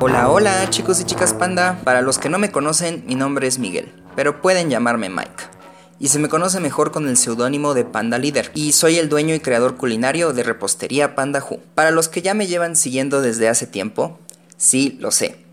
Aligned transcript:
Hola, 0.00 0.30
hola 0.30 0.70
chicos 0.70 1.00
y 1.00 1.04
chicas 1.04 1.34
panda. 1.34 1.80
Para 1.82 2.00
los 2.00 2.18
que 2.18 2.28
no 2.28 2.38
me 2.38 2.52
conocen, 2.52 3.02
mi 3.06 3.16
nombre 3.16 3.48
es 3.48 3.58
Miguel, 3.58 3.92
pero 4.14 4.40
pueden 4.40 4.70
llamarme 4.70 5.08
Mike. 5.08 5.57
Y 6.00 6.08
se 6.08 6.20
me 6.20 6.28
conoce 6.28 6.60
mejor 6.60 6.92
con 6.92 7.08
el 7.08 7.16
seudónimo 7.16 7.74
de 7.74 7.84
Panda 7.84 8.18
Líder, 8.18 8.52
y 8.54 8.72
soy 8.72 8.98
el 8.98 9.08
dueño 9.08 9.34
y 9.34 9.40
creador 9.40 9.76
culinario 9.76 10.32
de 10.32 10.44
repostería 10.44 11.16
Panda 11.16 11.42
Hu. 11.42 11.60
Para 11.74 11.90
los 11.90 12.08
que 12.08 12.22
ya 12.22 12.34
me 12.34 12.46
llevan 12.46 12.76
siguiendo 12.76 13.20
desde 13.20 13.48
hace 13.48 13.66
tiempo, 13.66 14.20
sí, 14.56 14.96
lo 15.00 15.10
sé. 15.10 15.44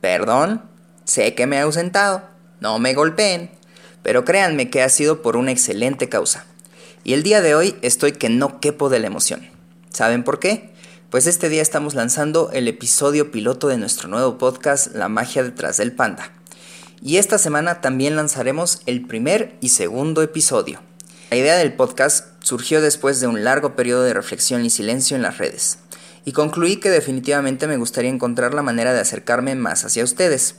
Perdón, 0.00 0.62
sé 1.04 1.34
que 1.34 1.46
me 1.46 1.56
he 1.56 1.60
ausentado, 1.60 2.22
no 2.60 2.80
me 2.80 2.94
golpeen, 2.94 3.50
pero 4.02 4.24
créanme 4.24 4.70
que 4.70 4.82
ha 4.82 4.88
sido 4.88 5.22
por 5.22 5.36
una 5.36 5.52
excelente 5.52 6.08
causa. 6.08 6.46
Y 7.04 7.12
el 7.12 7.22
día 7.22 7.40
de 7.40 7.54
hoy 7.54 7.76
estoy 7.82 8.12
que 8.12 8.28
no 8.28 8.60
quepo 8.60 8.88
de 8.88 8.98
la 8.98 9.06
emoción. 9.06 9.48
¿Saben 9.90 10.24
por 10.24 10.40
qué? 10.40 10.72
Pues 11.10 11.26
este 11.26 11.48
día 11.48 11.62
estamos 11.62 11.94
lanzando 11.94 12.50
el 12.52 12.66
episodio 12.66 13.30
piloto 13.30 13.68
de 13.68 13.76
nuestro 13.76 14.08
nuevo 14.08 14.38
podcast 14.38 14.94
La 14.94 15.08
magia 15.08 15.44
detrás 15.44 15.76
del 15.76 15.92
panda. 15.92 16.32
Y 17.04 17.16
esta 17.16 17.36
semana 17.36 17.80
también 17.80 18.14
lanzaremos 18.14 18.80
el 18.86 19.04
primer 19.04 19.56
y 19.60 19.70
segundo 19.70 20.22
episodio. 20.22 20.80
La 21.32 21.36
idea 21.36 21.56
del 21.56 21.72
podcast 21.72 22.28
surgió 22.44 22.80
después 22.80 23.18
de 23.18 23.26
un 23.26 23.42
largo 23.42 23.74
periodo 23.74 24.04
de 24.04 24.14
reflexión 24.14 24.64
y 24.64 24.70
silencio 24.70 25.16
en 25.16 25.22
las 25.22 25.38
redes. 25.38 25.78
Y 26.24 26.30
concluí 26.30 26.76
que 26.76 26.90
definitivamente 26.90 27.66
me 27.66 27.76
gustaría 27.76 28.08
encontrar 28.08 28.54
la 28.54 28.62
manera 28.62 28.92
de 28.92 29.00
acercarme 29.00 29.56
más 29.56 29.84
hacia 29.84 30.04
ustedes, 30.04 30.54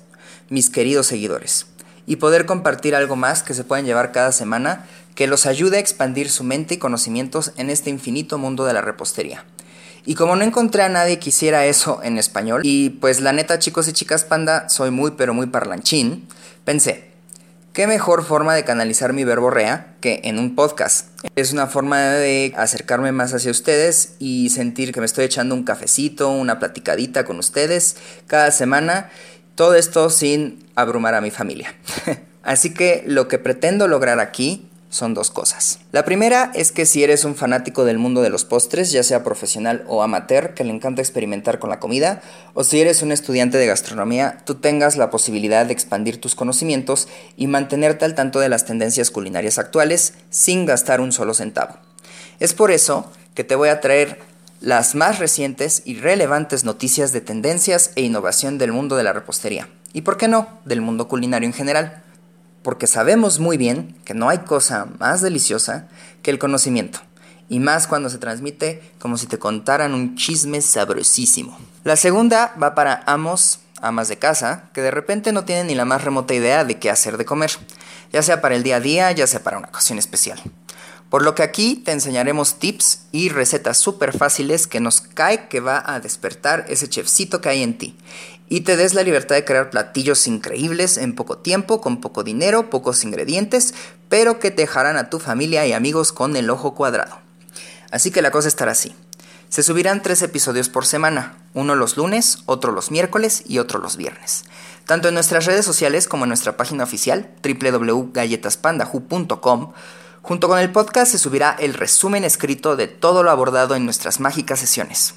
mis 0.50 0.70
queridos 0.70 1.08
seguidores, 1.08 1.68
y 2.06 2.18
poder 2.18 2.46
compartir 2.46 2.94
algo 2.94 3.16
más 3.16 3.42
que 3.42 3.54
se 3.54 3.64
puedan 3.64 3.86
llevar 3.86 4.12
cada 4.12 4.34
semana 4.34 4.86
que 5.16 5.28
los 5.28 5.46
ayude 5.46 5.78
a 5.78 5.80
expandir 5.80 6.30
su 6.30 6.44
mente 6.44 6.74
y 6.74 6.78
conocimientos 6.78 7.54
en 7.56 7.70
este 7.70 7.90
infinito 7.90 8.38
mundo 8.38 8.66
de 8.66 8.74
la 8.74 8.82
repostería. 8.82 9.46
Y 10.06 10.16
como 10.16 10.36
no 10.36 10.44
encontré 10.44 10.84
a 10.84 10.90
nadie 10.90 11.20
que 11.20 11.30
hiciera 11.30 11.66
eso 11.66 12.02
en 12.04 12.18
español, 12.18 12.62
y 12.64 12.90
pues 12.90 13.22
la 13.22 13.32
neta 13.32 13.60
chicos 13.60 13.88
y 13.88 13.94
chicas 13.94 14.24
panda, 14.26 14.68
soy 14.70 14.92
muy 14.92 15.12
pero 15.12 15.34
muy 15.34 15.48
parlanchín, 15.48 16.28
pensé, 16.66 17.06
¿qué 17.72 17.88
mejor 17.88 18.26
forma 18.26 18.54
de 18.54 18.66
canalizar 18.66 19.14
mi 19.14 19.24
verbo 19.24 19.50
rea 19.50 19.96
que 20.02 20.22
en 20.26 20.40
un 20.40 20.56
podcast? 20.56 21.08
Es 21.36 21.54
una 21.54 21.68
forma 21.68 22.02
de 22.02 22.54
acercarme 22.58 23.14
más 23.14 23.34
hacia 23.34 23.52
ustedes 23.52 24.16
y 24.20 24.50
sentir 24.50 24.92
que 24.92 25.00
me 25.00 25.06
estoy 25.06 25.24
echando 25.26 25.56
un 25.56 25.64
cafecito, 25.64 26.30
una 26.30 26.60
platicadita 26.60 27.24
con 27.24 27.40
ustedes 27.40 27.96
cada 28.28 28.52
semana, 28.52 29.10
todo 29.56 29.76
esto 29.76 30.10
sin 30.10 30.66
abrumar 30.76 31.16
a 31.16 31.22
mi 31.22 31.32
familia. 31.32 31.74
Así 32.44 32.74
que 32.74 33.04
lo 33.08 33.30
que 33.30 33.40
pretendo 33.40 33.88
lograr 33.88 34.20
aquí 34.20 34.70
son 34.94 35.16
dos 35.16 35.32
cosas. 35.32 35.80
La 35.92 36.06
primera 36.06 36.52
es 36.54 36.72
que 36.72 36.86
si 36.86 37.04
eres 37.04 37.26
un 37.26 37.36
fanático 37.36 37.84
del 37.84 37.98
mundo 37.98 38.22
de 38.22 38.30
los 38.30 38.46
postres, 38.46 38.92
ya 38.92 39.02
sea 39.02 39.24
profesional 39.24 39.84
o 39.88 40.04
amateur, 40.04 40.54
que 40.54 40.64
le 40.64 40.72
encanta 40.72 41.02
experimentar 41.02 41.58
con 41.58 41.72
la 41.72 41.80
comida, 41.80 42.22
o 42.54 42.64
si 42.64 42.80
eres 42.80 43.02
un 43.02 43.12
estudiante 43.12 43.58
de 43.58 43.66
gastronomía, 43.66 44.38
tú 44.46 44.56
tengas 44.56 44.96
la 44.96 45.10
posibilidad 45.10 45.66
de 45.66 45.74
expandir 45.74 46.22
tus 46.22 46.36
conocimientos 46.36 47.08
y 47.36 47.48
mantenerte 47.48 48.06
al 48.06 48.14
tanto 48.14 48.40
de 48.40 48.50
las 48.50 48.66
tendencias 48.66 49.10
culinarias 49.10 49.58
actuales 49.58 50.14
sin 50.30 50.68
gastar 50.68 51.02
un 51.02 51.12
solo 51.12 51.34
centavo. 51.34 51.78
Es 52.40 52.54
por 52.54 52.70
eso 52.70 53.12
que 53.34 53.44
te 53.44 53.56
voy 53.56 53.70
a 53.70 53.82
traer 53.82 54.20
las 54.62 54.94
más 54.94 55.18
recientes 55.18 55.82
y 55.86 55.96
relevantes 55.96 56.66
noticias 56.66 57.12
de 57.12 57.22
tendencias 57.22 57.92
e 57.96 58.04
innovación 58.04 58.60
del 58.60 58.72
mundo 58.72 58.96
de 58.96 59.04
la 59.04 59.14
repostería. 59.14 59.68
Y 59.92 60.02
por 60.02 60.18
qué 60.18 60.28
no, 60.28 60.48
del 60.66 60.82
mundo 60.82 61.08
culinario 61.08 61.48
en 61.48 61.54
general 61.54 62.03
porque 62.64 62.88
sabemos 62.88 63.40
muy 63.40 63.58
bien 63.58 63.96
que 64.06 64.14
no 64.14 64.30
hay 64.30 64.40
cosa 64.40 64.88
más 65.00 65.22
deliciosa 65.22 65.88
que 66.22 66.32
el 66.32 66.40
conocimiento, 66.40 67.00
y 67.50 67.60
más 67.60 67.88
cuando 67.88 68.10
se 68.10 68.18
transmite 68.18 68.82
como 69.00 69.18
si 69.18 69.28
te 69.28 69.38
contaran 69.38 69.94
un 69.94 70.16
chisme 70.16 70.62
sabrosísimo. 70.62 71.58
La 71.84 71.96
segunda 71.96 72.56
va 72.62 72.74
para 72.74 73.04
amos, 73.06 73.60
amas 73.82 74.08
de 74.08 74.18
casa, 74.18 74.70
que 74.74 74.82
de 74.82 74.92
repente 74.92 75.34
no 75.34 75.44
tienen 75.44 75.68
ni 75.68 75.76
la 75.76 75.86
más 75.86 76.04
remota 76.04 76.34
idea 76.34 76.64
de 76.64 76.80
qué 76.80 76.90
hacer 76.90 77.18
de 77.18 77.26
comer, 77.26 77.52
ya 78.12 78.24
sea 78.24 78.42
para 78.42 78.56
el 78.56 78.64
día 78.64 78.78
a 78.78 78.80
día, 78.80 79.12
ya 79.12 79.28
sea 79.28 79.44
para 79.44 79.58
una 79.58 79.68
ocasión 79.68 80.00
especial. 80.00 80.42
Por 81.14 81.22
lo 81.22 81.36
que 81.36 81.44
aquí 81.44 81.76
te 81.76 81.92
enseñaremos 81.92 82.58
tips 82.58 83.02
y 83.12 83.30
recetas 83.30 83.78
súper 83.78 84.18
fáciles 84.18 84.66
que 84.66 84.80
nos 84.80 85.02
cae 85.02 85.48
que 85.48 85.60
va 85.60 85.84
a 85.86 86.00
despertar 86.00 86.66
ese 86.70 86.90
chefcito 86.90 87.40
que 87.40 87.50
hay 87.50 87.62
en 87.62 87.78
ti 87.78 87.96
y 88.50 88.62
te 88.62 88.76
des 88.78 88.96
la 88.96 89.04
libertad 89.04 89.36
de 89.36 89.46
crear 89.46 89.70
platillos 89.70 90.26
increíbles 90.26 90.98
en 90.98 91.14
poco 91.14 91.38
tiempo, 91.38 91.82
con 91.82 92.02
poco 92.02 92.24
dinero, 92.24 92.72
pocos 92.72 93.04
ingredientes, 93.04 93.76
pero 94.10 94.40
que 94.40 94.50
te 94.50 94.64
dejarán 94.64 94.98
a 94.98 95.12
tu 95.12 95.20
familia 95.20 95.68
y 95.68 95.74
amigos 95.74 96.14
con 96.14 96.36
el 96.36 96.50
ojo 96.50 96.74
cuadrado. 96.74 97.20
Así 97.92 98.10
que 98.10 98.24
la 98.24 98.32
cosa 98.32 98.48
estará 98.48 98.72
así. 98.72 98.96
Se 99.50 99.62
subirán 99.62 100.02
tres 100.02 100.24
episodios 100.24 100.68
por 100.68 100.88
semana, 100.88 101.38
uno 101.54 101.76
los 101.76 101.96
lunes, 101.96 102.40
otro 102.48 102.72
los 102.72 102.90
miércoles 102.90 103.44
y 103.46 103.60
otro 103.60 103.78
los 103.78 103.98
viernes. 103.98 104.46
Tanto 104.88 105.10
en 105.10 105.14
nuestras 105.14 105.46
redes 105.46 105.64
sociales 105.64 106.08
como 106.08 106.26
en 106.26 106.30
nuestra 106.30 106.58
página 106.58 106.86
oficial 106.86 107.30
www.galletaspandahu.com 107.44 109.74
Junto 110.24 110.48
con 110.48 110.58
el 110.58 110.72
podcast 110.72 111.12
se 111.12 111.18
subirá 111.18 111.54
el 111.60 111.74
resumen 111.74 112.24
escrito 112.24 112.78
de 112.78 112.88
todo 112.88 113.24
lo 113.24 113.30
abordado 113.30 113.76
en 113.76 113.84
nuestras 113.84 114.22
mágicas 114.22 114.58
sesiones, 114.58 115.16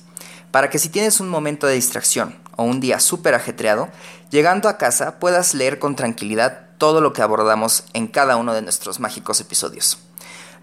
para 0.50 0.68
que 0.68 0.80
si 0.80 0.88
tienes 0.88 1.20
un 1.20 1.28
momento 1.28 1.68
de 1.68 1.74
distracción 1.74 2.36
o 2.56 2.64
un 2.64 2.80
día 2.80 2.98
súper 2.98 3.34
ajetreado, 3.34 3.88
llegando 4.30 4.68
a 4.68 4.78
casa 4.78 5.20
puedas 5.20 5.54
leer 5.54 5.78
con 5.78 5.94
tranquilidad 5.94 6.70
todo 6.78 7.00
lo 7.00 7.12
que 7.12 7.22
abordamos 7.22 7.84
en 7.92 8.08
cada 8.08 8.36
uno 8.36 8.52
de 8.52 8.62
nuestros 8.62 8.98
mágicos 8.98 9.40
episodios. 9.40 9.98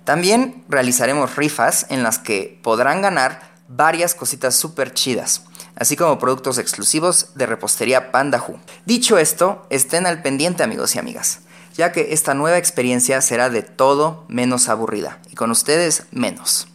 También 0.04 0.66
realizaremos 0.68 1.38
rifas 1.38 1.86
en 1.88 2.04
las 2.04 2.20
que 2.20 2.60
podrán 2.62 3.02
ganar 3.02 3.54
varias 3.70 4.14
cositas 4.14 4.56
súper 4.56 4.94
chidas, 4.94 5.44
así 5.78 5.96
como 5.96 6.20
productos 6.20 6.58
exclusivos 6.58 7.30
de 7.36 7.46
repostería 7.46 8.12
Panda 8.12 8.46
Dicho 8.86 9.18
esto, 9.18 9.66
estén 9.70 10.06
al 10.06 10.22
pendiente 10.22 10.64
amigos 10.64 10.96
y 10.96 11.00
amigas 11.00 11.40
ya 11.74 11.92
que 11.92 12.14
esta 12.14 12.34
nueva 12.34 12.58
experiencia 12.58 13.22
será 13.22 13.50
de 13.50 13.64
todo 13.64 14.26
menos 14.28 14.70
aburrida 14.70 15.20
y 15.32 15.36
con 15.36 15.52
ustedes 15.52 16.06
menos. 16.12 16.68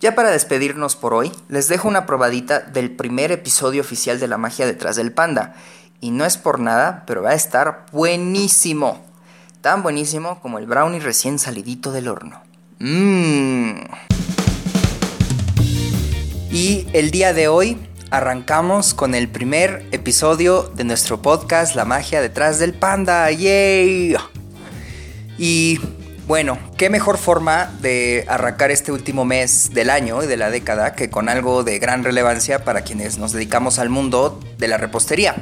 Ya 0.00 0.16
para 0.16 0.30
despedirnos 0.30 0.96
por 0.96 1.14
hoy, 1.14 1.30
les 1.48 1.68
dejo 1.68 1.86
una 1.86 2.06
probadita 2.06 2.58
del 2.58 2.90
primer 2.90 3.30
episodio 3.30 3.82
oficial 3.82 4.18
de 4.18 4.26
La 4.26 4.36
magia 4.36 4.66
detrás 4.66 4.96
del 4.96 5.12
panda. 5.12 5.54
Y 6.00 6.10
no 6.10 6.24
es 6.24 6.36
por 6.36 6.58
nada, 6.58 7.04
pero 7.06 7.22
va 7.22 7.30
a 7.30 7.34
estar 7.34 7.86
buenísimo. 7.92 9.06
Tan 9.60 9.84
buenísimo 9.84 10.40
como 10.40 10.58
el 10.58 10.66
brownie 10.66 10.98
recién 10.98 11.38
salidito 11.38 11.92
del 11.92 12.08
horno. 12.08 12.42
Mmm. 12.80 13.74
Y 16.50 16.88
el 16.92 17.12
día 17.12 17.32
de 17.32 17.46
hoy 17.46 17.78
arrancamos 18.12 18.92
con 18.92 19.14
el 19.14 19.26
primer 19.26 19.86
episodio 19.90 20.64
de 20.74 20.84
nuestro 20.84 21.22
podcast 21.22 21.74
La 21.74 21.86
magia 21.86 22.20
detrás 22.20 22.58
del 22.58 22.74
panda. 22.74 23.30
¡Yay! 23.30 24.14
Y 25.38 25.80
bueno, 26.26 26.58
qué 26.76 26.90
mejor 26.90 27.16
forma 27.16 27.72
de 27.80 28.26
arrancar 28.28 28.70
este 28.70 28.92
último 28.92 29.24
mes 29.24 29.70
del 29.72 29.88
año 29.88 30.22
y 30.22 30.26
de 30.26 30.36
la 30.36 30.50
década 30.50 30.94
que 30.94 31.08
con 31.08 31.30
algo 31.30 31.64
de 31.64 31.78
gran 31.78 32.04
relevancia 32.04 32.64
para 32.64 32.82
quienes 32.82 33.16
nos 33.16 33.32
dedicamos 33.32 33.78
al 33.78 33.88
mundo 33.88 34.38
de 34.58 34.68
la 34.68 34.76
repostería. 34.76 35.34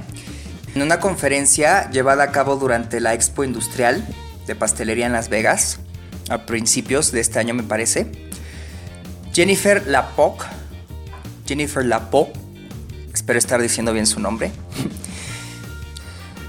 En 0.72 0.82
una 0.82 1.00
conferencia 1.00 1.90
llevada 1.90 2.22
a 2.22 2.30
cabo 2.30 2.54
durante 2.54 3.00
la 3.00 3.14
Expo 3.14 3.42
Industrial 3.42 4.06
de 4.46 4.54
Pastelería 4.54 5.06
en 5.06 5.12
Las 5.12 5.28
Vegas, 5.28 5.80
a 6.28 6.46
principios 6.46 7.10
de 7.10 7.18
este 7.18 7.40
año 7.40 7.52
me 7.52 7.64
parece, 7.64 8.12
Jennifer 9.32 9.84
Lapoc, 9.88 10.46
Jennifer 11.46 11.84
Lapo, 11.84 12.32
espero 13.30 13.38
estar 13.38 13.62
diciendo 13.62 13.92
bien 13.92 14.08
su 14.08 14.18
nombre. 14.18 14.50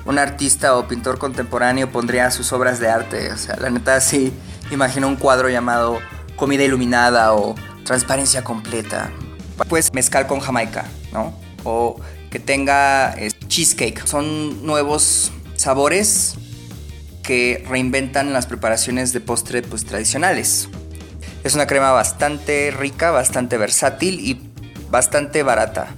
un 0.06 0.18
artista 0.18 0.76
o 0.76 0.88
pintor 0.88 1.20
contemporáneo 1.20 1.92
pondría 1.92 2.32
sus 2.32 2.52
obras 2.54 2.80
de 2.80 2.90
arte. 2.90 3.32
O 3.32 3.38
sea, 3.38 3.56
la 3.58 3.70
neta 3.70 4.02
sí 4.02 4.34
imagino 4.72 5.08
un 5.08 5.16
cuadro 5.16 5.48
llamado 5.48 6.00
Comida 6.36 6.64
Iluminada 6.64 7.36
o 7.36 7.54
Transparencia 7.86 8.44
Completa. 8.44 9.12
Pues 9.70 9.94
mezcal 9.94 10.26
con 10.26 10.40
Jamaica, 10.40 10.86
¿no? 11.14 11.38
O 11.64 12.00
que 12.32 12.40
tenga 12.40 13.16
cheesecake. 13.48 14.08
Son 14.08 14.66
nuevos 14.66 15.32
sabores 15.56 16.34
que 17.22 17.64
reinventan 17.70 18.34
las 18.34 18.48
preparaciones 18.48 19.14
de 19.14 19.20
postre 19.20 19.62
pues, 19.62 19.86
tradicionales. 19.86 20.68
Es 21.44 21.54
una 21.54 21.68
crema 21.68 21.92
bastante 21.92 22.72
rica, 22.72 23.12
bastante 23.12 23.60
versátil 23.60 24.20
y 24.20 24.42
bastante 24.90 25.44
barata. 25.44 25.96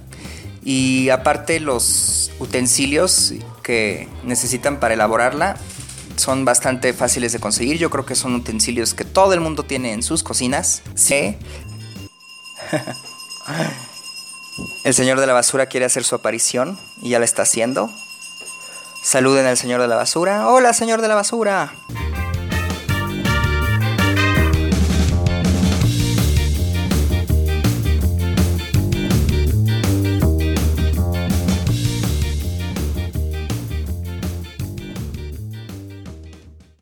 Y 0.64 1.10
aparte 1.10 1.60
los 1.60 2.30
utensilios 2.38 3.34
que 3.62 4.08
necesitan 4.24 4.80
para 4.80 4.94
elaborarla 4.94 5.56
son 6.16 6.44
bastante 6.44 6.92
fáciles 6.92 7.32
de 7.32 7.40
conseguir. 7.40 7.78
Yo 7.78 7.90
creo 7.90 8.06
que 8.06 8.14
son 8.14 8.34
utensilios 8.34 8.94
que 8.94 9.04
todo 9.04 9.34
el 9.34 9.40
mundo 9.40 9.64
tiene 9.64 9.92
en 9.92 10.02
sus 10.02 10.22
cocinas. 10.22 10.82
Sí. 10.94 11.36
El 14.84 14.94
señor 14.94 15.20
de 15.20 15.26
la 15.26 15.32
basura 15.32 15.66
quiere 15.66 15.86
hacer 15.86 16.04
su 16.04 16.14
aparición 16.14 16.78
y 17.02 17.10
ya 17.10 17.18
la 17.18 17.24
está 17.24 17.42
haciendo. 17.42 17.90
Saluden 19.02 19.46
al 19.46 19.58
señor 19.58 19.80
de 19.80 19.88
la 19.88 19.96
basura. 19.96 20.48
Hola, 20.48 20.72
señor 20.72 21.02
de 21.02 21.08
la 21.08 21.14
basura. 21.14 21.74